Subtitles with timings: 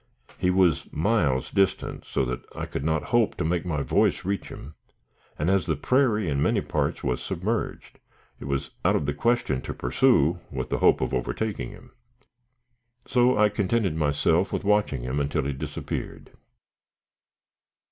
[0.39, 4.47] He was miles distant, so that I could not hope to make my voice reach
[4.49, 4.73] him;
[5.37, 7.99] and as the prairie in many parts was submerged,
[8.39, 11.91] it was out of the question to pursue with the hope of overtaking him.
[13.05, 16.31] So I contented myself with watching him until he disappeared.